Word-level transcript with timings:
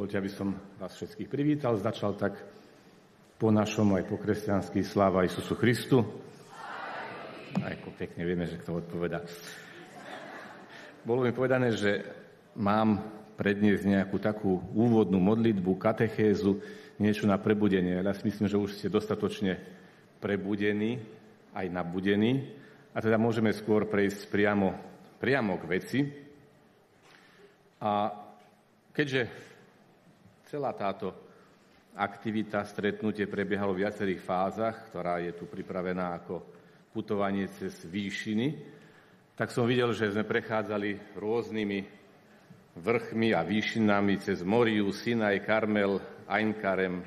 Dovolte, 0.00 0.16
aby 0.16 0.32
som 0.32 0.56
vás 0.80 0.96
všetkých 0.96 1.28
privítal. 1.28 1.76
Začal 1.76 2.16
tak 2.16 2.32
po 3.36 3.52
našom 3.52 4.00
aj 4.00 4.08
po 4.08 4.16
kresťanský 4.16 4.80
sláva 4.80 5.28
Isusu 5.28 5.52
Christu. 5.60 6.00
Aj 7.60 7.76
ako 7.76 7.92
pekne 8.00 8.24
vieme, 8.24 8.48
že 8.48 8.56
kto 8.56 8.80
odpoveda. 8.80 9.20
Bolo 11.04 11.28
mi 11.28 11.36
povedané, 11.36 11.76
že 11.76 12.00
mám 12.56 13.12
predniesť 13.36 13.84
nejakú 13.84 14.16
takú 14.16 14.64
úvodnú 14.72 15.20
modlitbu, 15.20 15.76
katechézu, 15.76 16.64
niečo 16.96 17.28
na 17.28 17.36
prebudenie. 17.36 18.00
Ja 18.00 18.16
si 18.16 18.24
myslím, 18.24 18.48
že 18.48 18.56
už 18.56 18.80
ste 18.80 18.88
dostatočne 18.88 19.60
prebudení, 20.16 20.96
aj 21.52 21.68
nabudení. 21.68 22.48
A 22.96 23.04
teda 23.04 23.20
môžeme 23.20 23.52
skôr 23.52 23.84
prejsť 23.84 24.32
priamo, 24.32 24.80
priamo 25.20 25.60
k 25.60 25.64
veci. 25.68 26.00
A 27.84 28.16
keďže 28.96 29.50
Celá 30.50 30.74
táto 30.74 31.14
aktivita, 31.94 32.66
stretnutie 32.66 33.30
prebiehalo 33.30 33.70
v 33.70 33.86
viacerých 33.86 34.18
fázach, 34.18 34.90
ktorá 34.90 35.22
je 35.22 35.30
tu 35.38 35.46
pripravená 35.46 36.18
ako 36.18 36.42
putovanie 36.90 37.46
cez 37.54 37.86
výšiny, 37.86 38.58
tak 39.38 39.54
som 39.54 39.62
videl, 39.62 39.94
že 39.94 40.10
sme 40.10 40.26
prechádzali 40.26 41.14
rôznymi 41.14 41.78
vrchmi 42.82 43.30
a 43.30 43.46
výšinami 43.46 44.18
cez 44.26 44.42
Moriu, 44.42 44.90
Sinaj, 44.90 45.38
Karmel, 45.46 46.02
Ainkarem, 46.26 46.98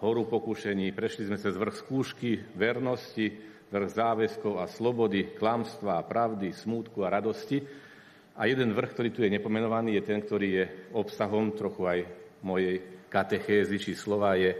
horu 0.00 0.24
pokušení. 0.24 0.88
Prešli 0.96 1.28
sme 1.28 1.36
cez 1.36 1.60
vrch 1.60 1.84
skúšky, 1.84 2.40
vernosti, 2.56 3.36
vrch 3.68 3.90
záväzkov 4.00 4.64
a 4.64 4.64
slobody, 4.64 5.36
klamstva 5.36 6.00
a 6.00 6.06
pravdy, 6.08 6.56
smútku 6.56 7.04
a 7.04 7.12
radosti. 7.12 7.60
A 8.32 8.48
jeden 8.48 8.72
vrch, 8.72 8.96
ktorý 8.96 9.08
tu 9.12 9.20
je 9.20 9.34
nepomenovaný, 9.36 10.00
je 10.00 10.08
ten, 10.08 10.24
ktorý 10.24 10.48
je 10.56 10.64
obsahom 10.96 11.52
trochu 11.52 11.84
aj 11.84 12.00
mojej 12.44 13.06
katechézy 13.08 13.76
či 13.80 13.92
slova 13.96 14.36
je 14.36 14.54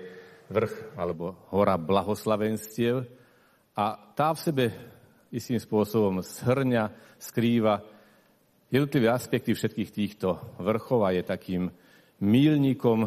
vrch 0.48 0.96
alebo 0.96 1.36
hora 1.52 1.76
blahoslavenstiev 1.76 3.04
a 3.78 3.94
tá 4.16 4.34
v 4.34 4.42
sebe 4.42 4.64
istým 5.28 5.60
spôsobom 5.60 6.24
shrňa, 6.24 6.90
skrýva 7.20 7.84
jednotlivé 8.72 9.12
aspekty 9.12 9.52
všetkých 9.52 9.90
týchto 9.92 10.56
vrchov 10.58 11.04
a 11.04 11.14
je 11.14 11.22
takým 11.22 11.70
mílnikom 12.24 13.06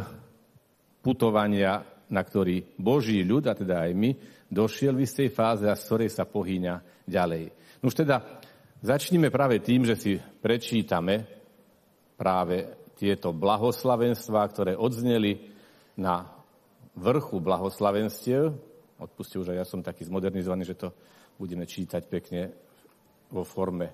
putovania, 1.01 1.83
na 2.07 2.21
ktorý 2.21 2.77
Boží 2.77 3.25
ľud, 3.25 3.49
a 3.49 3.53
teda 3.57 3.89
aj 3.89 3.91
my, 3.97 4.11
došiel 4.51 4.95
v 4.95 5.03
istej 5.03 5.29
fáze 5.33 5.65
a 5.65 5.75
z 5.75 5.83
ktorej 5.87 6.09
sa 6.13 6.23
pohýňa 6.29 7.03
ďalej. 7.07 7.43
No 7.81 7.89
už 7.89 8.05
teda 8.05 8.39
začníme 8.79 9.33
práve 9.33 9.59
tým, 9.59 9.83
že 9.83 9.95
si 9.97 10.11
prečítame 10.19 11.25
práve 12.15 12.80
tieto 13.01 13.33
blahoslavenstvá, 13.33 14.45
ktoré 14.53 14.77
odzneli 14.77 15.49
na 15.97 16.29
vrchu 16.93 17.41
blahoslavenstiev. 17.41 18.53
Odpuste 19.01 19.41
už, 19.41 19.57
aj 19.57 19.57
ja 19.57 19.65
som 19.65 19.81
taký 19.81 20.05
zmodernizovaný, 20.05 20.69
že 20.69 20.77
to 20.77 20.93
budeme 21.41 21.65
čítať 21.65 22.05
pekne 22.05 22.53
vo 23.33 23.41
forme 23.41 23.89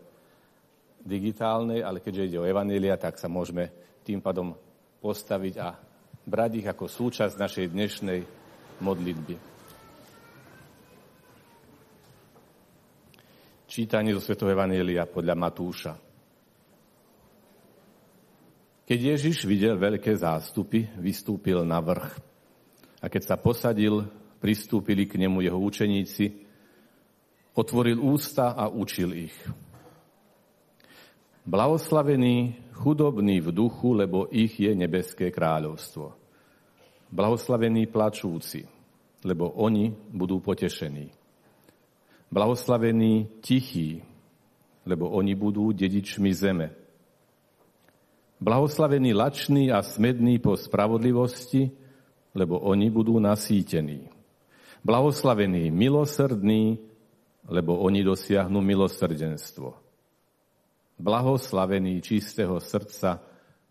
digitálnej, 1.00 1.80
ale 1.80 2.04
keďže 2.04 2.36
ide 2.36 2.38
o 2.44 2.50
Evanília, 2.50 3.00
tak 3.00 3.16
sa 3.16 3.32
môžeme 3.32 3.72
tým 4.04 4.20
pádom 4.20 4.52
postaviť 5.00 5.54
a 5.56 5.72
brať 6.28 6.52
ich 6.60 6.68
ako 6.68 6.92
súčasť 6.92 7.40
našej 7.40 7.66
dnešnej 7.72 8.20
modlitby. 8.84 9.36
Čítanie 13.72 14.12
zo 14.12 14.20
Svetého 14.20 14.52
Evanília 14.52 15.08
podľa 15.08 15.36
Matúša. 15.40 16.07
Keď 18.88 19.00
Ježiš 19.20 19.44
videl 19.44 19.76
veľké 19.76 20.16
zástupy, 20.16 20.88
vystúpil 20.96 21.60
na 21.68 21.84
vrch. 21.84 22.24
A 23.04 23.12
keď 23.12 23.24
sa 23.28 23.36
posadil, 23.36 24.08
pristúpili 24.40 25.04
k 25.04 25.20
nemu 25.20 25.44
jeho 25.44 25.60
učeníci, 25.60 26.48
otvoril 27.52 28.00
ústa 28.00 28.56
a 28.56 28.72
učil 28.72 29.28
ich. 29.28 29.36
Blahoslavení 31.44 32.56
chudobní 32.80 33.44
v 33.44 33.52
duchu, 33.52 33.92
lebo 33.92 34.32
ich 34.32 34.56
je 34.56 34.72
nebeské 34.72 35.36
kráľovstvo. 35.36 36.16
Blahoslavení 37.12 37.92
plačúci, 37.92 38.64
lebo 39.28 39.52
oni 39.60 39.92
budú 40.16 40.40
potešení. 40.40 41.12
Blahoslavení 42.32 43.44
tichí, 43.44 44.00
lebo 44.88 45.12
oni 45.12 45.36
budú 45.36 45.76
dedičmi 45.76 46.32
zeme. 46.32 46.87
Blahoslavení 48.38 49.14
lační 49.14 49.72
a 49.72 49.82
smední 49.82 50.40
po 50.40 50.58
spravodlivosti, 50.58 51.74
lebo 52.38 52.62
oni 52.62 52.94
budú 52.94 53.18
nasýtení. 53.18 54.14
Blahoslavení 54.86 55.74
milosrdní, 55.74 56.78
lebo 57.50 57.82
oni 57.82 58.06
dosiahnu 58.06 58.62
milosrdenstvo. 58.62 59.74
Blahoslavení 61.02 62.02
čistého 62.02 62.62
srdca, 62.62 63.22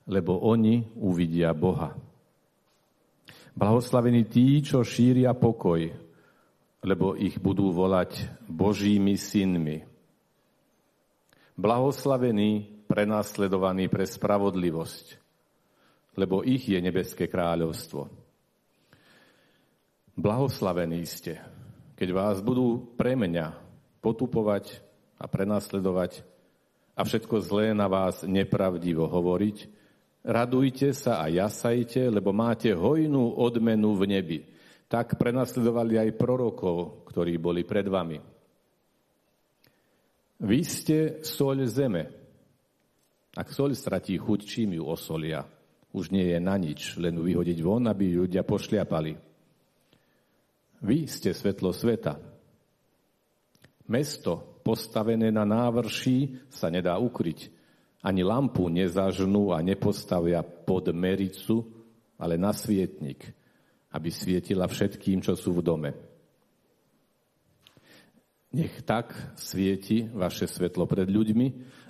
lebo 0.07 0.39
oni 0.43 0.83
uvidia 0.99 1.55
Boha. 1.55 1.95
Blahoslavení 3.57 4.27
tí, 4.27 4.61
čo 4.67 4.83
šíria 4.83 5.33
pokoj, 5.33 5.89
lebo 6.83 7.15
ich 7.15 7.39
budú 7.39 7.71
volať 7.71 8.29
Božími 8.51 9.15
synmi. 9.15 9.87
Blahoslavení 11.57 12.76
prenasledovaní 12.87 13.91
pre 13.91 14.07
spravodlivosť, 14.07 15.07
lebo 16.17 16.47
ich 16.47 16.65
je 16.71 16.79
nebeské 16.81 17.27
kráľovstvo. 17.27 18.09
Blahoslavení 20.17 21.05
ste, 21.05 21.43
keď 21.99 22.09
vás 22.17 22.37
budú 22.41 22.97
pre 22.97 23.13
mňa 23.13 23.53
potupovať 24.01 24.81
a 25.21 25.29
prenasledovať 25.29 26.25
a 26.97 27.05
všetko 27.05 27.45
zlé 27.45 27.77
na 27.77 27.85
vás 27.85 28.25
nepravdivo 28.25 29.05
hovoriť, 29.05 29.69
radujte 30.25 30.97
sa 30.97 31.21
a 31.21 31.29
jasajte, 31.29 32.09
lebo 32.09 32.33
máte 32.33 32.73
hojnú 32.73 33.37
odmenu 33.37 33.93
v 33.93 34.05
nebi. 34.09 34.39
Tak 34.89 35.21
prenasledovali 35.21 36.01
aj 36.01 36.17
prorokov, 36.17 37.05
ktorí 37.13 37.37
boli 37.37 37.67
pred 37.67 37.85
vami. 37.85 38.17
Vy 40.37 40.61
ste 40.65 40.99
soľ 41.25 41.65
zeme. 41.69 42.26
Ak 43.37 43.53
soľ 43.53 43.77
stratí 43.77 44.17
chuť, 44.17 44.41
čím 44.49 44.81
ju 44.81 44.89
osolia? 44.89 45.45
Už 45.93 46.09
nie 46.09 46.33
je 46.33 46.41
na 46.41 46.57
nič, 46.57 46.97
len 46.97 47.21
vyhodiť 47.21 47.59
von, 47.61 47.85
aby 47.85 48.17
ľudia 48.17 48.41
pošliapali. 48.49 49.13
Vy 50.81 50.99
ste 51.05 51.37
svetlo 51.37 51.73
sveta. 51.73 52.17
Mesto 53.93 54.61
postavené 54.65 55.29
na 55.29 55.45
návrší 55.45 56.49
sa 56.49 56.73
nedá 56.73 56.97
ukryť. 56.97 57.53
Ani 58.05 58.25
lampu 58.25 58.73
nezažnú 58.73 59.53
a 59.53 59.61
nepostavia 59.61 60.41
pod 60.43 60.89
mericu, 60.97 61.65
ale 62.17 62.41
na 62.41 62.57
svietnik, 62.57 63.21
aby 63.93 64.09
svietila 64.09 64.65
všetkým, 64.65 65.21
čo 65.21 65.37
sú 65.37 65.61
v 65.61 65.65
dome. 65.65 65.91
Nech 68.57 68.81
tak 68.89 69.13
svieti 69.37 70.09
vaše 70.09 70.49
svetlo 70.49 70.89
pred 70.89 71.09
ľuďmi, 71.11 71.47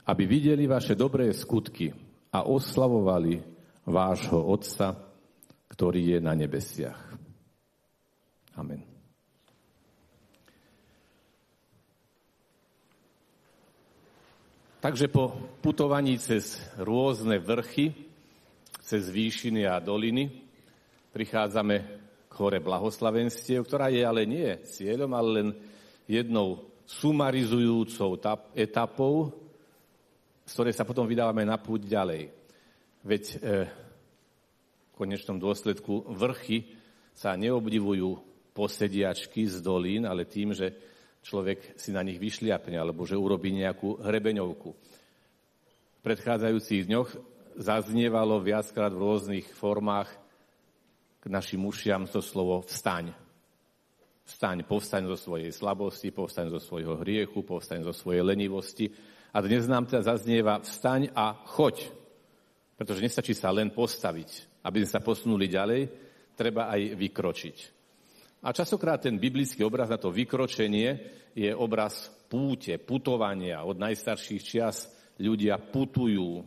aby 0.07 0.23
videli 0.27 0.71
vaše 0.71 0.95
dobré 0.95 1.35
skutky 1.35 1.91
a 2.31 2.47
oslavovali 2.47 3.43
vášho 3.87 4.39
Otca, 4.39 4.95
ktorý 5.67 6.17
je 6.17 6.19
na 6.23 6.35
nebesiach. 6.39 7.01
Amen. 8.57 8.97
Takže 14.87 15.11
po 15.11 15.35
putovaní 15.59 16.15
cez 16.23 16.63
rôzne 16.79 17.43
vrchy, 17.43 17.91
cez 18.87 19.11
výšiny 19.11 19.67
a 19.67 19.83
doliny, 19.83 20.31
prichádzame 21.11 21.77
k 22.31 22.33
hore 22.39 22.63
blahoslavenstiev, 22.63 23.67
ktorá 23.67 23.91
je 23.91 24.07
ale 24.07 24.23
nie 24.31 24.47
cieľom, 24.63 25.11
ale 25.11 25.29
len 25.43 25.49
jednou 26.07 26.71
sumarizujúcou 26.87 28.15
etapou 28.55 29.35
z 30.47 30.51
ktorej 30.55 30.75
sa 30.79 30.87
potom 30.87 31.11
vydávame 31.11 31.43
na 31.43 31.59
púť 31.59 31.91
ďalej. 31.91 32.31
Veď 33.03 33.25
e, 33.27 33.37
v 33.67 34.93
konečnom 34.95 35.43
dôsledku 35.43 36.07
vrchy 36.15 36.71
sa 37.11 37.35
neobdivujú 37.35 38.23
posediačky 38.55 39.51
z 39.51 39.59
dolín, 39.59 40.07
ale 40.07 40.25
tým, 40.25 40.55
že 40.55 40.73
človek 41.27 41.75
si 41.75 41.91
na 41.91 42.07
nich 42.07 42.23
vyšliapne 42.23 42.79
alebo 42.79 43.03
že 43.03 43.19
urobí 43.19 43.51
nejakú 43.51 43.99
hrebeňovku. 44.01 44.71
V 44.71 46.01
predchádzajúcich 46.07 46.87
dňoch 46.87 47.11
zaznievalo 47.59 48.39
viackrát 48.39 48.95
v 48.95 49.03
rôznych 49.03 49.47
formách 49.51 50.09
k 51.19 51.25
našim 51.27 51.67
ušiam 51.67 52.07
to 52.07 52.23
slovo 52.23 52.63
vstaň. 52.63 53.11
Vstaň, 54.27 54.63
povstaň 54.67 55.11
zo 55.11 55.19
svojej 55.19 55.51
slabosti, 55.51 56.15
povstaň 56.15 56.55
zo 56.55 56.61
svojho 56.63 57.03
hriechu, 57.03 57.43
povstaň 57.43 57.83
zo 57.83 57.95
svojej 57.95 58.23
lenivosti 58.23 58.91
a 59.37 59.45
dnes 59.45 59.69
nám 59.69 59.85
teda 59.85 60.01
zaznieva 60.01 60.65
vstaň 60.65 61.13
a 61.13 61.37
choď. 61.37 61.93
Pretože 62.73 63.05
nestačí 63.05 63.37
sa 63.37 63.53
len 63.53 63.69
postaviť, 63.69 64.65
aby 64.65 64.81
sme 64.81 64.89
sa 64.89 65.05
posunuli 65.05 65.45
ďalej, 65.45 65.83
treba 66.33 66.73
aj 66.73 66.97
vykročiť. 66.97 67.57
A 68.49 68.57
časokrát 68.57 69.05
ten 69.05 69.21
biblický 69.21 69.61
obraz 69.61 69.93
na 69.93 70.01
to 70.01 70.09
vykročenie 70.09 70.89
je 71.37 71.53
obraz 71.53 72.09
púte, 72.33 72.81
putovania. 72.81 73.61
Od 73.61 73.77
najstarších 73.77 74.41
čias 74.41 74.89
ľudia 75.21 75.61
putujú. 75.61 76.41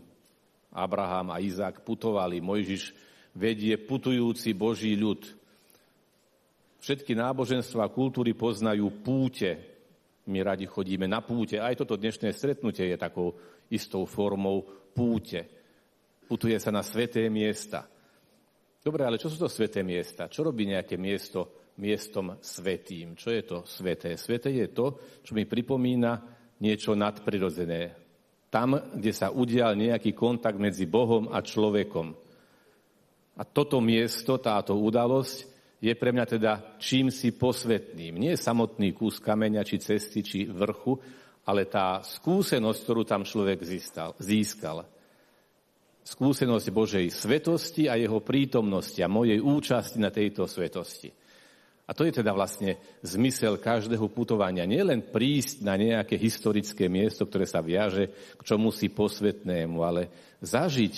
Abraham 0.74 1.30
a 1.30 1.38
Izák 1.38 1.86
putovali, 1.86 2.42
Mojžiš 2.42 2.98
vedie 3.38 3.78
putujúci 3.78 4.58
Boží 4.58 4.98
ľud. 4.98 5.30
Všetky 6.82 7.14
náboženstva 7.14 7.86
a 7.86 7.94
kultúry 7.94 8.34
poznajú 8.34 8.90
púte. 9.06 9.69
My 10.30 10.46
radi 10.46 10.70
chodíme 10.70 11.10
na 11.10 11.26
púte. 11.26 11.58
Aj 11.58 11.74
toto 11.74 11.98
dnešné 11.98 12.30
stretnutie 12.38 12.86
je 12.86 12.98
takou 13.02 13.34
istou 13.74 14.06
formou 14.06 14.62
púte. 14.94 15.50
Putuje 16.30 16.54
sa 16.62 16.70
na 16.70 16.86
sveté 16.86 17.26
miesta. 17.34 17.90
Dobre, 18.78 19.10
ale 19.10 19.18
čo 19.18 19.34
sú 19.34 19.42
to 19.42 19.50
sveté 19.50 19.82
miesta? 19.82 20.30
Čo 20.30 20.46
robí 20.46 20.70
nejaké 20.70 21.02
miesto 21.02 21.74
miestom 21.82 22.38
svetým? 22.38 23.18
Čo 23.18 23.30
je 23.34 23.42
to 23.42 23.58
sveté? 23.66 24.14
Sveté 24.22 24.54
je 24.54 24.70
to, 24.70 25.02
čo 25.26 25.34
mi 25.34 25.50
pripomína 25.50 26.22
niečo 26.62 26.94
nadprirodzené. 26.94 27.98
Tam, 28.54 28.78
kde 28.78 29.10
sa 29.10 29.34
udial 29.34 29.74
nejaký 29.74 30.14
kontakt 30.14 30.62
medzi 30.62 30.86
Bohom 30.86 31.34
a 31.34 31.42
človekom. 31.42 32.14
A 33.34 33.42
toto 33.50 33.82
miesto, 33.82 34.38
táto 34.38 34.78
udalosť 34.78 35.59
je 35.80 35.94
pre 35.96 36.12
mňa 36.12 36.26
teda 36.28 36.52
čím 36.78 37.08
si 37.08 37.32
posvetným. 37.32 38.20
Nie 38.20 38.36
samotný 38.36 38.92
kus 38.92 39.24
kameňa, 39.24 39.64
či 39.64 39.80
cesty, 39.80 40.20
či 40.20 40.40
vrchu, 40.48 41.00
ale 41.48 41.66
tá 41.66 42.04
skúsenosť, 42.04 42.80
ktorú 42.84 43.02
tam 43.08 43.24
človek 43.24 43.64
získal 44.20 44.84
skúsenosť 46.10 46.68
Božej 46.74 47.06
svetosti 47.14 47.86
a 47.86 47.94
jeho 47.94 48.18
prítomnosti 48.26 48.98
a 48.98 49.12
mojej 49.12 49.38
účasti 49.38 50.02
na 50.02 50.10
tejto 50.10 50.50
svetosti. 50.50 51.14
A 51.90 51.94
to 51.98 52.06
je 52.06 52.22
teda 52.22 52.34
vlastne 52.38 52.78
zmysel 53.02 53.58
každého 53.58 54.14
putovania. 54.14 54.66
len 54.66 55.02
prísť 55.02 55.66
na 55.66 55.74
nejaké 55.74 56.22
historické 56.22 56.86
miesto, 56.86 57.26
ktoré 57.26 57.50
sa 57.50 57.66
viaže 57.66 58.14
k 58.38 58.42
čomu 58.46 58.70
si 58.70 58.94
posvetnému, 58.94 59.82
ale 59.82 60.10
zažiť 60.46 60.96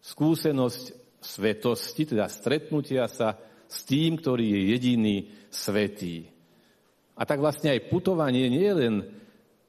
skúsenosť 0.00 0.84
svetosti, 1.20 2.02
teda 2.08 2.24
stretnutia 2.28 3.04
sa 3.04 3.36
s 3.66 3.84
tým, 3.84 4.18
ktorý 4.18 4.46
je 4.46 4.60
jediný 4.74 5.16
svetý. 5.50 6.26
A 7.16 7.22
tak 7.24 7.40
vlastne 7.40 7.72
aj 7.72 7.88
putovanie 7.88 8.46
nie 8.48 8.66
je 8.66 8.76
len 8.76 8.94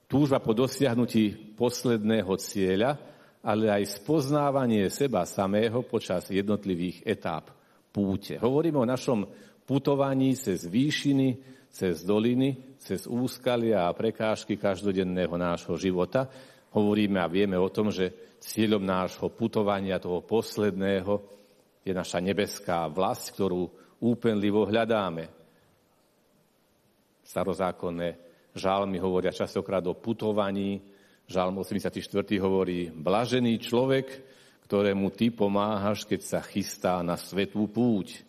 túžba 0.07 0.39
po 0.39 0.55
dosiahnutí 0.55 1.55
posledného 1.55 2.33
cieľa, 2.39 2.99
ale 3.43 3.71
aj 3.71 4.03
spoznávanie 4.03 4.91
seba 4.91 5.23
samého 5.23 5.83
počas 5.87 6.27
jednotlivých 6.27 7.07
etáp 7.07 7.47
púte. 7.91 8.35
Hovoríme 8.35 8.83
o 8.83 8.89
našom 8.89 9.23
putovaní 9.63 10.35
cez 10.35 10.67
výšiny, 10.67 11.39
cez 11.71 12.03
doliny, 12.03 12.77
cez 12.79 13.07
úskalia 13.07 13.87
a 13.87 13.95
prekážky 13.95 14.59
každodenného 14.59 15.35
nášho 15.39 15.79
života. 15.79 16.27
Hovoríme 16.75 17.19
a 17.23 17.31
vieme 17.31 17.55
o 17.55 17.71
tom, 17.71 17.91
že 17.91 18.37
cieľom 18.43 18.83
nášho 18.83 19.31
putovania, 19.31 19.99
toho 20.03 20.23
posledného, 20.23 21.37
je 21.87 21.95
naša 21.95 22.19
nebeská 22.19 22.91
vlast, 22.91 23.31
ktorú 23.31 23.71
úpenlivo 24.01 24.65
hľadáme. 24.67 25.29
Starozákonné 27.23 28.07
žalmy 28.55 28.97
hovoria 28.97 29.35
častokrát 29.35 29.83
o 29.85 29.97
putovaní, 29.97 30.79
Žalm 31.27 31.59
84. 31.59 31.99
hovorí, 32.39 32.87
blažený 32.87 33.59
človek, 33.59 34.07
ktorému 34.63 35.11
ty 35.11 35.27
pomáhaš, 35.27 36.07
keď 36.07 36.21
sa 36.23 36.39
chystá 36.39 37.03
na 37.03 37.19
svetú 37.19 37.67
púť. 37.67 38.23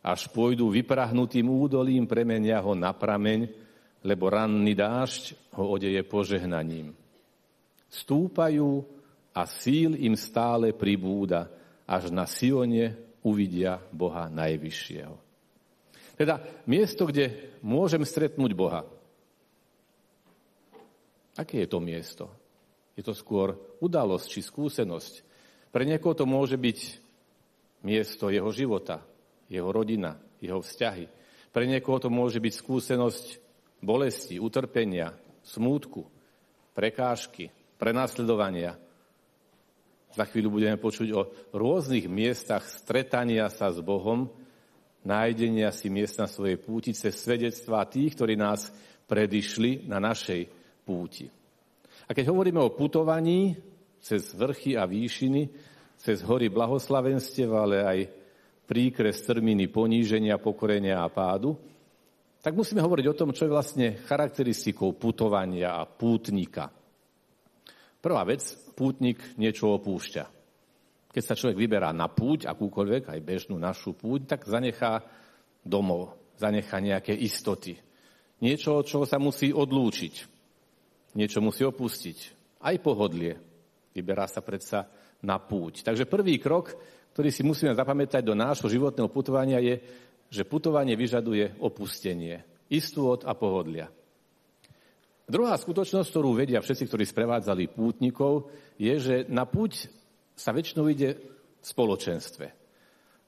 Až 0.00 0.32
pôjdu 0.32 0.72
vyprahnutým 0.72 1.44
údolím, 1.44 2.08
premenia 2.08 2.56
ho 2.64 2.72
na 2.72 2.96
prameň, 2.96 3.44
lebo 4.00 4.32
ranný 4.32 4.72
dážď 4.72 5.36
ho 5.52 5.76
odeje 5.76 6.00
požehnaním. 6.08 6.96
Stúpajú 7.92 8.88
a 9.36 9.44
síl 9.44 9.92
im 10.00 10.16
stále 10.16 10.72
pribúda, 10.72 11.52
až 11.84 12.08
na 12.08 12.24
Sione 12.24 12.96
uvidia 13.26 13.80
Boha 13.92 14.28
Najvyššieho. 14.32 15.14
Teda 16.16 16.40
miesto, 16.68 17.08
kde 17.08 17.56
môžem 17.64 18.04
stretnúť 18.04 18.52
Boha, 18.52 18.84
Aké 21.40 21.64
je 21.64 21.68
to 21.72 21.80
miesto? 21.80 22.24
Je 22.98 23.00
to 23.00 23.16
skôr 23.16 23.56
udalosť 23.80 24.26
či 24.28 24.40
skúsenosť. 24.44 25.14
Pre 25.72 25.84
niekoho 25.88 26.12
to 26.12 26.28
môže 26.28 26.60
byť 26.60 26.78
miesto 27.86 28.28
jeho 28.28 28.52
života, 28.52 29.00
jeho 29.48 29.72
rodina, 29.72 30.20
jeho 30.42 30.60
vzťahy. 30.60 31.08
Pre 31.48 31.64
niekoho 31.64 31.96
to 31.96 32.12
môže 32.12 32.42
byť 32.44 32.54
skúsenosť 32.60 33.26
bolesti, 33.80 34.36
utrpenia, 34.36 35.16
smútku, 35.40 36.04
prekážky, 36.76 37.48
prenasledovania. 37.80 38.76
Za 40.10 40.26
chvíľu 40.26 40.58
budeme 40.58 40.74
počuť 40.74 41.08
o 41.14 41.22
rôznych 41.54 42.10
miestach 42.10 42.66
stretania 42.66 43.46
sa 43.46 43.70
s 43.70 43.78
Bohom, 43.78 44.26
nájdenia 45.06 45.70
si 45.70 45.86
miest 45.86 46.18
na 46.18 46.26
svojej 46.26 46.58
púti 46.58 46.90
cez 46.90 47.14
svedectvá 47.22 47.86
tých, 47.86 48.18
ktorí 48.18 48.34
nás 48.34 48.74
predišli 49.06 49.86
na 49.86 50.02
našej 50.02 50.50
púti. 50.82 51.30
A 52.06 52.10
keď 52.10 52.34
hovoríme 52.34 52.58
o 52.58 52.74
putovaní 52.74 53.54
cez 54.02 54.34
vrchy 54.34 54.74
a 54.74 54.82
výšiny, 54.82 55.46
cez 55.94 56.26
hory 56.26 56.50
blahoslavenstiev, 56.50 57.50
ale 57.54 57.76
aj 57.86 57.98
príkres 58.66 59.22
termíny 59.22 59.70
poníženia, 59.70 60.42
pokorenia 60.42 61.06
a 61.06 61.12
pádu, 61.12 61.54
tak 62.40 62.56
musíme 62.56 62.80
hovoriť 62.80 63.06
o 63.12 63.18
tom, 63.18 63.30
čo 63.36 63.46
je 63.46 63.52
vlastne 63.52 63.86
charakteristikou 64.08 64.96
putovania 64.96 65.76
a 65.76 65.84
pútnika. 65.84 66.79
Prvá 68.00 68.24
vec, 68.24 68.40
pútnik 68.72 69.20
niečo 69.36 69.76
opúšťa. 69.76 70.24
Keď 71.12 71.22
sa 71.22 71.36
človek 71.36 71.60
vyberá 71.60 71.92
na 71.92 72.08
púť, 72.08 72.48
akúkoľvek, 72.48 73.12
aj 73.12 73.20
bežnú 73.20 73.60
našu 73.60 73.92
púť, 73.92 74.24
tak 74.24 74.48
zanechá 74.48 75.04
domov, 75.60 76.16
zanechá 76.40 76.80
nejaké 76.80 77.12
istoty. 77.12 77.76
Niečo, 78.40 78.80
od 78.80 78.88
čoho 78.88 79.04
sa 79.04 79.20
musí 79.20 79.52
odlúčiť. 79.52 80.14
Niečo 81.18 81.44
musí 81.44 81.60
opustiť. 81.66 82.18
Aj 82.64 82.72
pohodlie. 82.80 83.36
Vyberá 83.92 84.24
sa 84.24 84.40
predsa 84.40 84.88
na 85.20 85.36
púť. 85.36 85.84
Takže 85.84 86.08
prvý 86.08 86.40
krok, 86.40 86.72
ktorý 87.12 87.28
si 87.28 87.44
musíme 87.44 87.76
zapamätať 87.76 88.24
do 88.24 88.32
nášho 88.32 88.70
životného 88.70 89.12
putovania 89.12 89.60
je, 89.60 89.76
že 90.30 90.48
putovanie 90.48 90.94
vyžaduje 90.94 91.60
opustenie. 91.60 92.46
Istôt 92.70 93.26
a 93.26 93.34
pohodlia. 93.34 93.90
Druhá 95.30 95.54
skutočnosť, 95.54 96.10
ktorú 96.10 96.34
vedia 96.34 96.58
všetci, 96.58 96.90
ktorí 96.90 97.06
sprevádzali 97.06 97.70
pútnikov, 97.70 98.50
je, 98.74 98.94
že 98.98 99.14
na 99.30 99.46
púť 99.46 99.86
sa 100.34 100.50
väčšinou 100.50 100.90
ide 100.90 101.14
v 101.14 101.64
spoločenstve. 101.64 102.46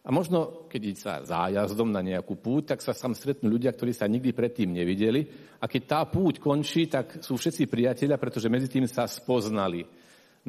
A 0.02 0.10
možno, 0.10 0.66
keď 0.66 0.82
sa 0.98 1.22
zájazdom 1.22 1.94
na 1.94 2.02
nejakú 2.02 2.34
púť, 2.34 2.74
tak 2.74 2.82
sa 2.82 2.90
tam 2.90 3.14
stretnú 3.14 3.46
ľudia, 3.46 3.70
ktorí 3.70 3.94
sa 3.94 4.10
nikdy 4.10 4.34
predtým 4.34 4.74
nevideli. 4.74 5.22
A 5.62 5.70
keď 5.70 5.82
tá 5.86 6.00
púť 6.10 6.42
končí, 6.42 6.90
tak 6.90 7.22
sú 7.22 7.38
všetci 7.38 7.70
priatelia, 7.70 8.18
pretože 8.18 8.50
medzi 8.50 8.66
tým 8.66 8.90
sa 8.90 9.06
spoznali. 9.06 9.86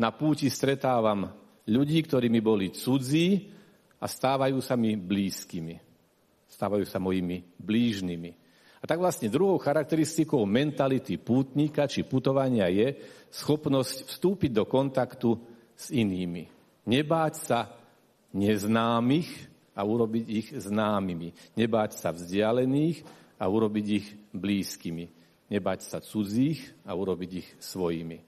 Na 0.01 0.09
púti 0.09 0.49
stretávam 0.49 1.29
ľudí, 1.69 2.01
ktorí 2.01 2.33
mi 2.33 2.41
boli 2.41 2.73
cudzí 2.73 3.45
a 4.01 4.09
stávajú 4.09 4.57
sa 4.57 4.73
mi 4.73 4.97
blízkymi. 4.97 5.77
Stávajú 6.49 6.85
sa 6.89 6.97
mojimi 6.97 7.45
blížnymi. 7.61 8.42
A 8.83 8.87
tak 8.87 8.99
vlastne 8.99 9.31
druhou 9.31 9.55
charakteristikou 9.55 10.43
mentality 10.43 11.15
pútnika 11.15 11.87
či 11.87 12.03
putovania 12.03 12.67
je 12.67 12.99
schopnosť 13.31 14.11
vstúpiť 14.11 14.51
do 14.51 14.67
kontaktu 14.67 15.39
s 15.71 15.87
inými. 15.95 16.51
Nebáť 16.83 17.33
sa 17.39 17.71
neznámych 18.35 19.31
a 19.71 19.87
urobiť 19.87 20.25
ich 20.27 20.47
známymi. 20.51 21.55
Nebáť 21.55 21.95
sa 21.95 22.11
vzdialených 22.11 23.07
a 23.39 23.47
urobiť 23.47 23.85
ich 23.87 24.07
blízkymi. 24.35 25.05
Nebáť 25.47 25.79
sa 25.87 26.03
cudzích 26.03 26.83
a 26.83 26.91
urobiť 26.91 27.31
ich 27.39 27.49
svojimi. 27.63 28.19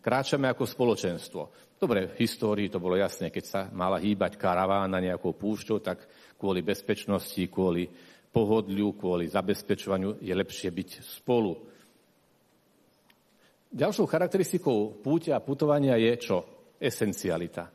Kráčame 0.00 0.48
ako 0.48 0.64
spoločenstvo. 0.64 1.42
Dobre, 1.76 2.16
v 2.16 2.24
histórii 2.24 2.72
to 2.72 2.80
bolo 2.80 2.96
jasné, 2.96 3.28
keď 3.28 3.44
sa 3.44 3.60
mala 3.68 4.00
hýbať 4.00 4.40
karavána 4.40 5.02
nejakou 5.04 5.36
púšťou, 5.36 5.84
tak 5.84 6.08
kvôli 6.40 6.64
bezpečnosti, 6.64 7.42
kvôli 7.52 7.90
pohodliu, 8.36 8.92
kvôli 8.92 9.32
zabezpečovaniu 9.32 10.20
je 10.20 10.36
lepšie 10.36 10.68
byť 10.68 10.90
spolu. 11.00 11.56
Ďalšou 13.72 14.04
charakteristikou 14.04 15.00
púťa 15.00 15.40
a 15.40 15.44
putovania 15.44 15.96
je 15.96 16.12
čo? 16.20 16.38
Esencialita. 16.76 17.72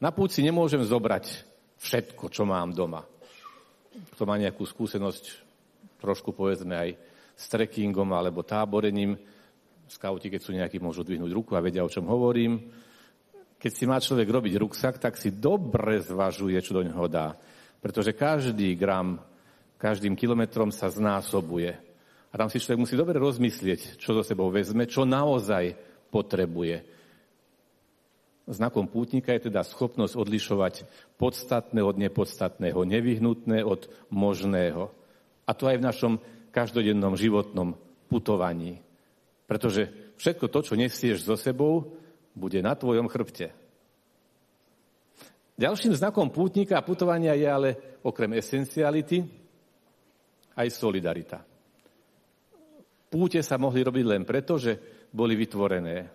Na 0.00 0.08
púci 0.16 0.40
nemôžem 0.40 0.80
zobrať 0.80 1.44
všetko, 1.76 2.32
čo 2.32 2.48
mám 2.48 2.72
doma. 2.72 3.04
Kto 4.16 4.24
má 4.24 4.40
nejakú 4.40 4.64
skúsenosť, 4.64 5.24
trošku 6.00 6.32
povedzme 6.32 6.72
aj 6.80 6.90
s 7.36 7.44
trekkingom 7.52 8.08
alebo 8.16 8.40
táborením, 8.40 9.20
skauti, 9.84 10.32
keď 10.32 10.40
sú 10.40 10.56
nejakí, 10.56 10.80
môžu 10.80 11.04
dvihnúť 11.04 11.28
ruku 11.36 11.52
a 11.52 11.60
vedia, 11.60 11.84
o 11.84 11.92
čom 11.92 12.08
hovorím. 12.08 12.72
keď 13.60 13.72
si 13.76 13.84
má 13.84 14.00
človek 14.00 14.24
robiť 14.24 14.54
ruksak, 14.56 14.96
tak 14.96 15.20
si 15.20 15.36
dobre 15.36 16.00
zvažuje, 16.00 16.56
čo 16.64 16.80
do 16.80 16.82
neho 16.88 17.04
dá. 17.04 17.36
Pretože 17.84 18.16
každý 18.16 18.72
gram, 18.72 19.20
každým 19.80 20.12
kilometrom 20.12 20.68
sa 20.68 20.92
znásobuje. 20.92 21.72
A 22.30 22.34
tam 22.36 22.52
si 22.52 22.60
človek 22.60 22.84
musí 22.84 22.94
dobre 22.94 23.16
rozmyslieť, 23.16 23.96
čo 23.96 24.12
do 24.12 24.20
sebou 24.20 24.52
vezme, 24.52 24.84
čo 24.84 25.08
naozaj 25.08 25.74
potrebuje. 26.12 26.84
Znakom 28.50 28.90
pútnika 28.90 29.32
je 29.34 29.50
teda 29.50 29.64
schopnosť 29.64 30.14
odlišovať 30.14 30.74
podstatné 31.16 31.80
od 31.80 31.96
nepodstatného, 31.96 32.82
nevyhnutné 32.82 33.64
od 33.64 33.88
možného. 34.12 34.92
A 35.48 35.50
to 35.56 35.66
aj 35.70 35.80
v 35.80 35.86
našom 35.86 36.12
každodennom 36.50 37.16
životnom 37.16 37.78
putovaní. 38.10 38.82
Pretože 39.46 40.14
všetko 40.18 40.46
to, 40.50 40.60
čo 40.66 40.74
nesieš 40.78 41.26
so 41.26 41.38
sebou, 41.38 41.94
bude 42.34 42.58
na 42.62 42.74
tvojom 42.74 43.10
chrbte. 43.10 43.54
Ďalším 45.58 45.94
znakom 45.98 46.30
pútnika 46.30 46.78
a 46.78 46.86
putovania 46.86 47.34
je 47.34 47.46
ale 47.46 47.70
okrem 48.02 48.38
esenciality 48.38 49.39
aj 50.56 50.68
solidarita. 50.70 51.38
Púte 53.10 53.42
sa 53.42 53.58
mohli 53.58 53.82
robiť 53.82 54.04
len 54.06 54.22
preto, 54.22 54.54
že 54.54 54.78
boli 55.10 55.34
vytvorené 55.34 56.06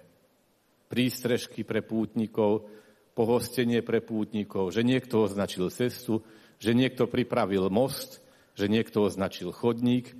prístrežky 0.88 1.68
pre 1.68 1.84
pútnikov, 1.84 2.72
pohostenie 3.12 3.84
pre 3.84 4.00
pútnikov, 4.00 4.72
že 4.72 4.84
niekto 4.84 5.27
označil 5.27 5.68
cestu, 5.72 6.24
že 6.56 6.72
niekto 6.72 7.12
pripravil 7.12 7.68
most, 7.68 8.24
že 8.56 8.72
niekto 8.72 9.04
označil 9.04 9.51
chodník. 9.51 10.15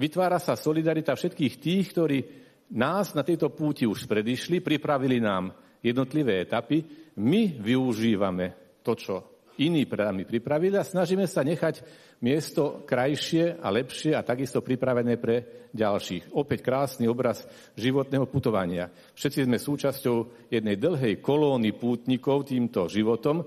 Vytvára 0.00 0.40
sa 0.40 0.56
solidarita 0.56 1.12
všetkých 1.12 1.54
tých, 1.60 1.86
ktorí 1.92 2.18
nás 2.72 3.12
na 3.12 3.20
tejto 3.20 3.52
púti 3.52 3.84
už 3.84 4.08
predišli, 4.08 4.64
pripravili 4.64 5.20
nám 5.20 5.52
jednotlivé 5.84 6.40
etapy, 6.40 6.80
my 7.20 7.60
využívame 7.60 8.80
to, 8.80 8.96
čo 8.96 9.31
iní 9.58 9.84
pre 9.84 10.08
nami 10.08 10.24
pripravili 10.24 10.78
a 10.78 10.86
snažíme 10.86 11.28
sa 11.28 11.44
nechať 11.44 11.84
miesto 12.22 12.86
krajšie 12.86 13.60
a 13.60 13.68
lepšie 13.68 14.14
a 14.16 14.24
takisto 14.24 14.62
pripravené 14.64 15.18
pre 15.18 15.68
ďalších. 15.74 16.32
Opäť 16.32 16.62
krásny 16.64 17.10
obraz 17.10 17.44
životného 17.74 18.24
putovania. 18.30 18.88
Všetci 19.18 19.44
sme 19.44 19.58
súčasťou 19.58 20.48
jednej 20.48 20.78
dlhej 20.78 21.20
kolóny 21.20 21.76
pútnikov 21.76 22.48
týmto 22.48 22.86
životom 22.86 23.42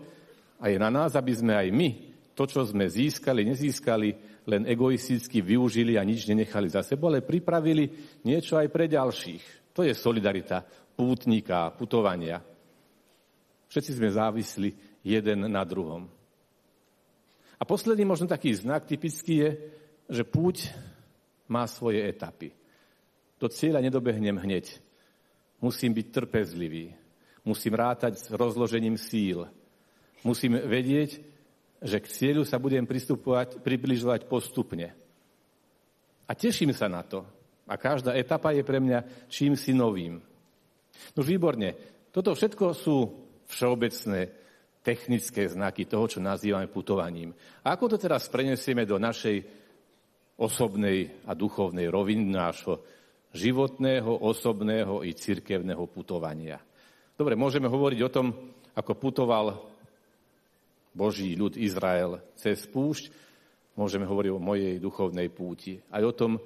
a 0.60 0.66
je 0.70 0.78
na 0.78 0.92
nás, 0.92 1.16
aby 1.16 1.34
sme 1.34 1.56
aj 1.56 1.68
my 1.72 1.90
to, 2.36 2.44
čo 2.44 2.68
sme 2.68 2.92
získali, 2.92 3.48
nezískali, 3.48 4.10
len 4.46 4.68
egoisticky 4.68 5.42
využili 5.42 5.96
a 5.98 6.04
nič 6.04 6.28
nenechali 6.28 6.70
za 6.70 6.84
sebou, 6.86 7.10
ale 7.10 7.26
pripravili 7.26 7.90
niečo 8.28 8.60
aj 8.60 8.68
pre 8.70 8.86
ďalších. 8.92 9.74
To 9.74 9.82
je 9.82 9.96
solidarita 9.96 10.62
pútnika, 10.96 11.72
putovania. 11.74 12.40
Všetci 13.68 13.92
sme 13.98 14.10
závisli 14.12 14.70
jeden 15.06 15.46
na 15.46 15.62
druhom. 15.62 16.10
A 17.62 17.64
posledný 17.64 18.04
možno 18.10 18.26
taký 18.26 18.58
znak 18.58 18.90
typický 18.90 19.34
je, 19.38 19.50
že 20.10 20.24
púť 20.26 20.74
má 21.46 21.70
svoje 21.70 22.02
etapy. 22.02 22.52
Do 23.38 23.46
cieľa 23.48 23.86
nedobehnem 23.86 24.42
hneď. 24.42 24.82
Musím 25.62 25.94
byť 25.94 26.08
trpezlivý. 26.10 26.98
Musím 27.46 27.78
rátať 27.78 28.18
s 28.18 28.28
rozložením 28.34 28.98
síl. 28.98 29.46
Musím 30.26 30.58
vedieť, 30.58 31.22
že 31.86 32.02
k 32.02 32.10
cieľu 32.10 32.42
sa 32.42 32.58
budem 32.58 32.90
pristupovať, 32.90 33.62
približovať 33.62 34.26
postupne. 34.26 34.90
A 36.26 36.32
teším 36.34 36.74
sa 36.74 36.90
na 36.90 37.06
to. 37.06 37.22
A 37.70 37.78
každá 37.78 38.18
etapa 38.18 38.50
je 38.50 38.66
pre 38.66 38.82
mňa 38.82 39.30
čím 39.30 39.54
si 39.54 39.70
novým. 39.74 40.18
No 41.14 41.22
výborne. 41.22 41.78
Toto 42.10 42.34
všetko 42.34 42.74
sú 42.74 42.98
všeobecné 43.46 44.45
technické 44.86 45.50
znaky 45.50 45.90
toho, 45.90 46.06
čo 46.06 46.22
nazývame 46.22 46.70
putovaním. 46.70 47.34
A 47.66 47.74
ako 47.74 47.90
to 47.90 47.98
teraz 47.98 48.30
prenesieme 48.30 48.86
do 48.86 49.02
našej 49.02 49.42
osobnej 50.38 51.26
a 51.26 51.34
duchovnej 51.34 51.90
roviny 51.90 52.30
nášho 52.30 52.86
životného, 53.34 54.22
osobného 54.22 55.02
i 55.02 55.18
cirkevného 55.18 55.90
putovania. 55.90 56.62
Dobre, 57.18 57.34
môžeme 57.34 57.66
hovoriť 57.66 58.00
o 58.06 58.14
tom, 58.14 58.28
ako 58.78 58.92
putoval 59.00 59.46
Boží 60.94 61.34
ľud 61.36 61.58
Izrael 61.58 62.22
cez 62.38 62.64
púšť, 62.70 63.12
môžeme 63.76 64.08
hovoriť 64.08 64.32
o 64.32 64.40
mojej 64.40 64.76
duchovnej 64.80 65.28
púti. 65.34 65.82
Aj 65.92 66.04
o 66.06 66.16
tom, 66.16 66.40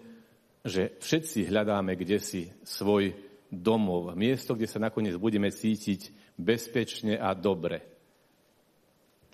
že 0.65 0.97
všetci 0.97 1.49
hľadáme 1.49 1.93
kde 1.93 2.17
si 2.17 2.49
svoj 2.65 3.13
domov, 3.49 4.13
miesto, 4.13 4.53
kde 4.53 4.69
sa 4.69 4.81
nakoniec 4.81 5.17
budeme 5.17 5.49
cítiť 5.49 6.33
bezpečne 6.37 7.17
a 7.17 7.33
dobre. 7.33 7.98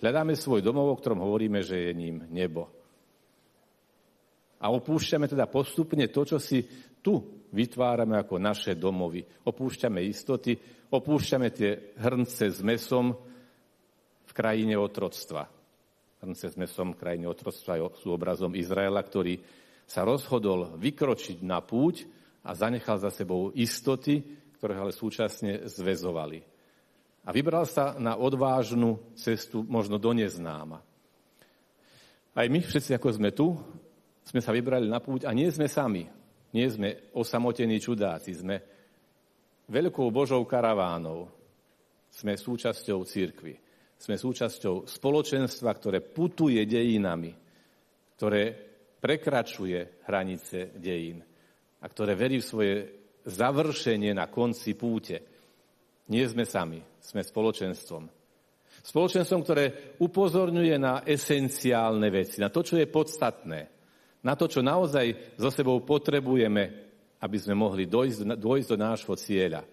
Hľadáme 0.05 0.37
svoj 0.37 0.61
domov, 0.61 0.93
o 0.93 0.99
ktorom 1.01 1.25
hovoríme, 1.25 1.65
že 1.65 1.89
je 1.89 1.91
ním 1.97 2.29
nebo. 2.29 2.69
A 4.61 4.69
opúšťame 4.69 5.25
teda 5.25 5.49
postupne 5.49 6.05
to, 6.13 6.21
čo 6.21 6.37
si 6.37 6.61
tu 7.01 7.41
vytvárame 7.49 8.13
ako 8.21 8.37
naše 8.37 8.77
domovy. 8.77 9.25
Opúšťame 9.25 10.05
istoty, 10.05 10.53
opúšťame 10.93 11.49
tie 11.49 11.97
hrnce 11.97 12.53
s 12.53 12.61
mesom, 12.61 13.17
krajine 14.35 14.75
otroctva. 14.75 15.47
Hrnce 16.19 16.51
sme 16.51 16.67
som 16.67 16.91
v 16.91 16.99
krajine 16.99 17.31
otroctva 17.31 17.79
sú 17.95 18.11
obrazom 18.11 18.51
Izraela, 18.51 18.99
ktorý 18.99 19.39
sa 19.87 20.03
rozhodol 20.03 20.75
vykročiť 20.75 21.39
na 21.47 21.63
púť 21.63 22.03
a 22.43 22.51
zanechal 22.51 22.99
za 22.99 23.07
sebou 23.09 23.55
istoty, 23.55 24.19
ktoré 24.59 24.75
ale 24.75 24.91
súčasne 24.91 25.71
zväzovali. 25.71 26.54
A 27.25 27.33
vybral 27.33 27.65
sa 27.65 27.97
na 27.97 28.21
odvážnu 28.21 29.17
cestu 29.17 29.65
možno 29.65 29.97
do 29.97 30.13
neznáma. 30.13 30.77
Aj 32.35 32.47
my 32.51 32.59
všetci, 32.61 32.93
ako 32.93 33.09
sme 33.09 33.33
tu, 33.33 33.57
sme 34.25 34.41
sa 34.41 34.53
vybrali 34.53 34.85
na 34.85 35.01
púť 35.01 35.25
a 35.25 35.31
nie 35.33 35.49
sme 35.49 35.65
sami. 35.65 36.05
Nie 36.55 36.71
sme 36.71 37.11
osamotení 37.17 37.81
čudáci, 37.83 38.31
sme 38.31 38.55
veľkou 39.67 40.07
Božou 40.13 40.45
karavánou. 40.47 41.27
Sme 42.07 42.39
súčasťou 42.39 43.03
církvy. 43.03 43.53
Sme 43.99 44.15
súčasťou 44.15 44.87
spoločenstva, 44.87 45.71
ktoré 45.75 45.99
putuje 45.99 46.63
dejinami, 46.63 47.31
ktoré 48.15 48.43
prekračuje 48.99 50.05
hranice 50.07 50.75
dejín 50.79 51.19
a 51.79 51.85
ktoré 51.85 52.15
verí 52.15 52.39
v 52.39 52.49
svoje 52.49 52.75
završenie 53.25 54.15
na 54.15 54.31
konci 54.31 54.73
púte. 54.79 55.34
Nie 56.05 56.29
sme 56.29 56.45
sami, 56.45 56.81
sme 57.01 57.25
spoločenstvom. 57.25 58.05
Spoločenstvom, 58.85 59.41
ktoré 59.41 59.97
upozorňuje 59.97 60.75
na 60.77 61.01
esenciálne 61.01 62.09
veci, 62.13 62.37
na 62.37 62.53
to, 62.53 62.61
čo 62.61 62.77
je 62.77 62.85
podstatné, 62.85 63.59
na 64.21 64.33
to, 64.37 64.45
čo 64.45 64.61
naozaj 64.61 65.37
so 65.37 65.49
sebou 65.49 65.81
potrebujeme, 65.81 66.63
aby 67.21 67.37
sme 67.41 67.57
mohli 67.57 67.89
dojsť, 67.89 68.37
dojsť 68.37 68.67
do 68.69 68.77
nášho 68.77 69.13
cieľa. 69.17 69.65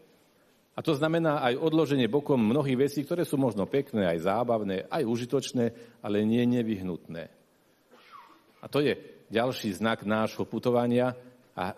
A 0.72 0.80
to 0.80 0.96
znamená 0.96 1.44
aj 1.44 1.60
odloženie 1.60 2.08
bokom 2.08 2.40
mnohých 2.40 2.88
vecí, 2.88 3.04
ktoré 3.04 3.28
sú 3.28 3.36
možno 3.36 3.68
pekné, 3.68 4.08
aj 4.08 4.24
zábavné, 4.24 4.88
aj 4.88 5.04
užitočné, 5.04 5.64
ale 6.00 6.24
nie 6.24 6.48
nevyhnutné. 6.48 7.28
A 8.62 8.66
to 8.72 8.80
je 8.80 8.96
ďalší 9.28 9.76
znak 9.76 10.08
nášho 10.08 10.48
putovania 10.48 11.12
a 11.52 11.76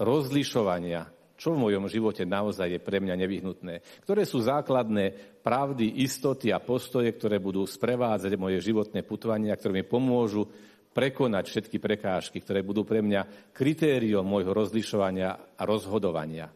rozlišovania, 0.00 1.04
čo 1.34 1.54
v 1.54 1.66
mojom 1.66 1.90
živote 1.90 2.22
naozaj 2.22 2.78
je 2.78 2.80
pre 2.82 3.02
mňa 3.02 3.14
nevyhnutné. 3.18 3.74
Ktoré 4.06 4.22
sú 4.22 4.38
základné 4.42 5.38
pravdy, 5.42 6.06
istoty 6.06 6.54
a 6.54 6.62
postoje, 6.62 7.10
ktoré 7.10 7.42
budú 7.42 7.66
sprevádzať 7.66 8.32
moje 8.38 8.62
životné 8.62 9.02
putovanie 9.02 9.50
a 9.50 9.58
ktoré 9.58 9.82
mi 9.82 9.84
pomôžu 9.86 10.46
prekonať 10.94 11.44
všetky 11.50 11.82
prekážky, 11.82 12.38
ktoré 12.38 12.62
budú 12.62 12.86
pre 12.86 13.02
mňa 13.02 13.50
kritériom 13.50 14.22
môjho 14.22 14.54
rozlišovania 14.54 15.58
a 15.58 15.62
rozhodovania. 15.66 16.46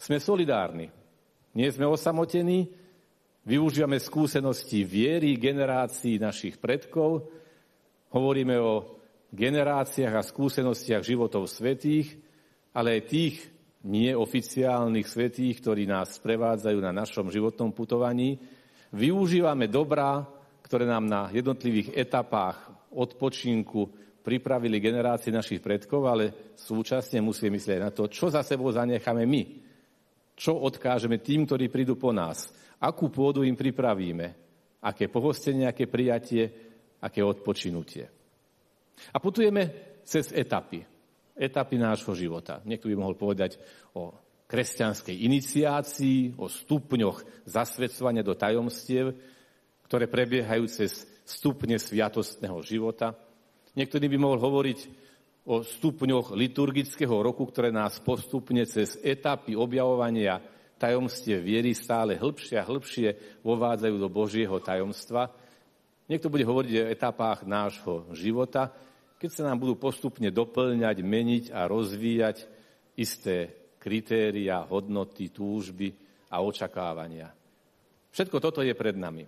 Sme 0.00 0.16
solidárni. 0.16 0.88
Nie 1.56 1.72
sme 1.72 1.88
osamotení, 1.88 2.68
využívame 3.44 4.00
skúsenosti 4.00 4.84
viery 4.84 5.36
generácií 5.36 6.20
našich 6.20 6.60
predkov, 6.60 7.28
hovoríme 8.12 8.56
o 8.60 8.96
generáciách 9.32 10.14
a 10.16 10.24
skúsenostiach 10.24 11.00
životov 11.04 11.48
svetých, 11.48 12.25
ale 12.76 13.00
aj 13.00 13.08
tých 13.08 13.36
neoficiálnych 13.88 15.08
svetých, 15.08 15.64
ktorí 15.64 15.88
nás 15.88 16.20
sprevádzajú 16.20 16.78
na 16.84 16.92
našom 16.92 17.32
životnom 17.32 17.72
putovaní. 17.72 18.36
Využívame 18.92 19.72
dobrá, 19.72 20.20
ktoré 20.60 20.84
nám 20.84 21.08
na 21.08 21.22
jednotlivých 21.32 21.96
etapách 21.96 22.68
odpočinku 22.92 23.88
pripravili 24.20 24.82
generácie 24.82 25.32
našich 25.32 25.62
predkov, 25.64 26.04
ale 26.04 26.52
súčasne 26.58 27.22
musíme 27.24 27.56
myslieť 27.56 27.78
na 27.80 27.90
to, 27.94 28.10
čo 28.10 28.28
za 28.28 28.44
sebou 28.44 28.68
zanecháme 28.68 29.24
my 29.24 29.42
čo 30.36 30.52
odkážeme 30.52 31.24
tým, 31.24 31.48
ktorí 31.48 31.72
prídu 31.72 31.96
po 31.96 32.12
nás? 32.12 32.52
Akú 32.76 33.08
pôdu 33.08 33.40
im 33.40 33.56
pripravíme? 33.56 34.36
Aké 34.84 35.08
pohostenie, 35.08 35.64
aké 35.64 35.88
prijatie, 35.88 36.44
aké 37.00 37.24
odpočinutie? 37.24 38.04
A 39.10 39.16
putujeme 39.16 39.96
cez 40.04 40.28
etapy. 40.36 40.95
Etapy 41.36 41.76
nášho 41.76 42.16
života. 42.16 42.64
Niekto 42.64 42.88
by 42.88 42.96
mohol 42.96 43.12
povedať 43.12 43.60
o 43.92 44.16
kresťanskej 44.48 45.16
iniciácii, 45.26 46.40
o 46.40 46.48
stupňoch 46.48 47.44
zasvedcovania 47.44 48.24
do 48.24 48.32
tajomstiev, 48.32 49.12
ktoré 49.84 50.08
prebiehajú 50.08 50.64
cez 50.66 51.04
stupne 51.28 51.76
sviatostného 51.76 52.58
života. 52.64 53.14
Niektorý 53.76 54.08
by 54.08 54.18
mohol 54.18 54.38
hovoriť 54.40 54.78
o 55.46 55.62
stupňoch 55.62 56.34
liturgického 56.34 57.22
roku, 57.22 57.46
ktoré 57.46 57.70
nás 57.70 58.02
postupne 58.02 58.66
cez 58.66 58.98
etapy 59.02 59.54
objavovania 59.54 60.42
tajomstie 60.76 61.38
viery 61.38 61.72
stále 61.72 62.18
hĺbšie 62.18 62.56
a 62.58 62.66
hĺbšie 62.66 63.40
vovádzajú 63.46 63.96
do 64.00 64.08
Božieho 64.10 64.56
tajomstva. 64.58 65.30
Niekto 66.06 66.30
bude 66.30 66.46
hovoriť 66.46 66.72
o 66.82 66.90
etapách 66.90 67.38
nášho 67.46 68.10
života, 68.14 68.70
keď 69.16 69.30
sa 69.32 69.42
nám 69.48 69.60
budú 69.60 69.80
postupne 69.80 70.28
doplňať, 70.28 71.00
meniť 71.00 71.44
a 71.52 71.64
rozvíjať 71.64 72.44
isté 73.00 73.52
kritéria, 73.80 74.64
hodnoty, 74.66 75.32
túžby 75.32 75.94
a 76.32 76.42
očakávania. 76.42 77.32
Všetko 78.12 78.40
toto 78.40 78.60
je 78.64 78.72
pred 78.72 78.96
nami. 78.96 79.24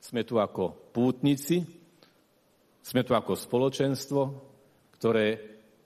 Sme 0.00 0.24
tu 0.24 0.40
ako 0.40 0.92
pútnici, 0.92 1.60
sme 2.80 3.04
tu 3.04 3.12
ako 3.12 3.36
spoločenstvo, 3.36 4.22
ktoré 4.96 5.26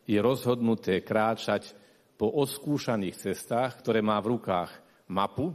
je 0.06 0.18
rozhodnuté 0.22 1.02
kráčať 1.02 1.74
po 2.14 2.30
oskúšaných 2.38 3.18
cestách, 3.18 3.82
ktoré 3.82 3.98
má 3.98 4.22
v 4.22 4.38
rukách 4.38 4.70
mapu 5.10 5.50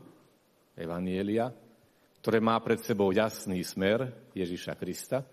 Evanielia, 0.75 1.51
ktoré 2.19 2.43
má 2.43 2.59
pred 2.59 2.83
sebou 2.83 3.15
jasný 3.15 3.63
smer 3.63 4.31
Ježiša 4.35 4.75
Krista, 4.75 5.23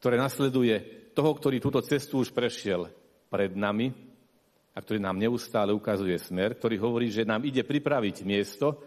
ktoré 0.00 0.16
nasleduje 0.16 1.07
toho, 1.18 1.34
ktorý 1.34 1.58
túto 1.58 1.82
cestu 1.82 2.22
už 2.22 2.30
prešiel 2.30 2.86
pred 3.26 3.50
nami 3.58 3.90
a 4.70 4.78
ktorý 4.78 5.02
nám 5.02 5.18
neustále 5.18 5.74
ukazuje 5.74 6.14
smer, 6.14 6.54
ktorý 6.54 6.78
hovorí, 6.78 7.10
že 7.10 7.26
nám 7.26 7.42
ide 7.42 7.66
pripraviť 7.66 8.22
miesto 8.22 8.78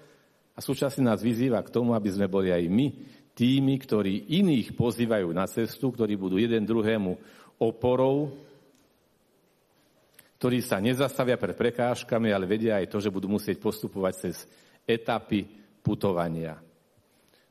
a 0.56 0.64
súčasne 0.64 1.04
nás 1.04 1.20
vyzýva 1.20 1.60
k 1.60 1.74
tomu, 1.76 1.92
aby 1.92 2.08
sme 2.08 2.32
boli 2.32 2.56
aj 2.56 2.64
my 2.72 2.88
tými, 3.36 3.76
ktorí 3.76 4.32
iných 4.40 4.80
pozývajú 4.80 5.28
na 5.36 5.44
cestu, 5.44 5.92
ktorí 5.92 6.16
budú 6.16 6.40
jeden 6.40 6.64
druhému 6.64 7.12
oporou, 7.60 8.32
ktorí 10.40 10.64
sa 10.64 10.80
nezastavia 10.80 11.36
pred 11.36 11.60
prekážkami, 11.60 12.32
ale 12.32 12.48
vedia 12.48 12.80
aj 12.80 12.88
to, 12.88 13.04
že 13.04 13.12
budú 13.12 13.28
musieť 13.28 13.60
postupovať 13.60 14.14
cez 14.16 14.48
etapy 14.88 15.44
putovania. 15.84 16.56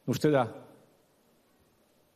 Už 0.08 0.16
teda 0.16 0.48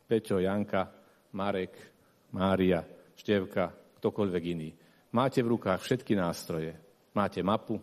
Peťo, 0.09 0.41
Janka, 0.41 0.89
Marek, 1.37 1.94
Mária, 2.35 2.83
Števka, 3.15 3.71
ktokoľvek 4.03 4.43
iný. 4.51 4.69
Máte 5.15 5.39
v 5.39 5.55
rukách 5.55 5.79
všetky 5.79 6.19
nástroje. 6.19 6.75
Máte 7.15 7.39
mapu, 7.39 7.79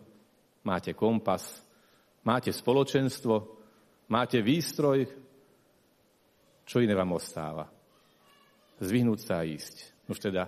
máte 0.61 0.93
kompas, 0.93 1.65
máte 2.21 2.53
spoločenstvo, 2.53 3.57
máte 4.13 4.45
výstroj. 4.45 5.09
Čo 6.69 6.85
iné 6.85 6.93
vám 6.93 7.17
ostáva? 7.17 7.65
Zvyhnúť 8.77 9.19
sa 9.25 9.41
a 9.41 9.47
ísť. 9.49 10.05
Už 10.05 10.21
teda 10.21 10.45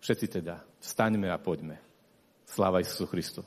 Všetci 0.00 0.26
teda, 0.40 0.64
vstaňme 0.80 1.28
a 1.28 1.36
poďme. 1.36 1.76
Sláva 2.48 2.80
Isusu 2.80 3.04
Christu. 3.06 3.44